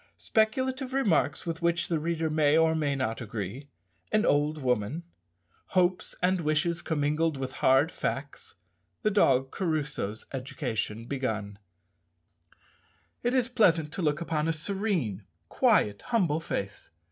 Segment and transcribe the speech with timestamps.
[0.19, 3.69] _Speculative remarks with which the reader may or may not agree
[4.11, 5.03] An old woman
[5.77, 8.55] Hopes and wishes commingled with hard facts
[9.03, 11.57] The dog Crusoe's education begun_.
[13.21, 16.89] It is pleasant to look upon a serene, quiet, humble face.